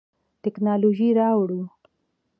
[0.43, 1.61] تکنالوژي راوړو.